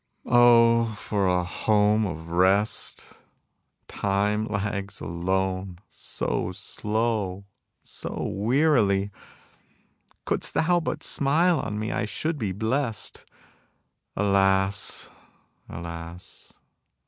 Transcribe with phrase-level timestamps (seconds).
[0.25, 3.19] Oh, for a home of rest!
[3.87, 7.45] Time lags alone so slow,
[7.83, 9.11] so wearily;
[10.25, 13.25] Couldst thou but smile on me, I should be blest.
[14.15, 15.11] Alas,
[15.69, 16.53] alas!